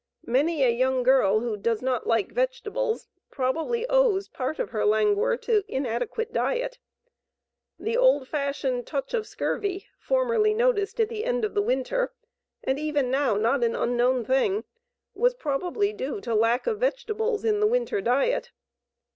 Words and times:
Many 0.25 0.63
a 0.63 0.69
young 0.71 1.03
girl 1.03 1.41
who 1.41 1.55
"does 1.55 1.83
not 1.83 2.07
like 2.07 2.31
vegetables" 2.31 3.07
probably 3.29 3.87
owes 3.87 4.27
part 4.27 4.57
of 4.57 4.71
her 4.71 4.83
languor 4.83 5.37
to 5.37 5.63
inadequate 5.67 6.33
diet. 6.33 6.79
The 7.77 7.95
old 7.97 8.27
fashioned 8.27 8.87
"touch 8.87 9.13
of 9.13 9.27
scurvy" 9.27 9.85
formerly 9.99 10.55
noticed 10.55 10.99
at 10.99 11.07
the 11.09 11.23
end 11.23 11.45
of 11.45 11.53
the 11.53 11.61
winter 11.61 12.11
and 12.63 12.79
even 12.79 13.11
now 13.11 13.35
not 13.35 13.63
an 13.63 13.75
unknown 13.75 14.25
thing, 14.25 14.63
was 15.13 15.35
probably 15.35 15.93
due 15.93 16.19
to 16.21 16.33
lack 16.33 16.65
of 16.65 16.79
vegetables 16.79 17.45
in 17.45 17.59
the 17.59 17.67
winter 17.67 18.01
diet. 18.01 18.49